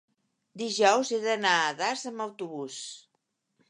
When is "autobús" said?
2.29-2.85